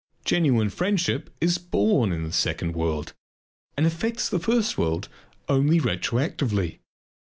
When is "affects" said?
3.85-4.29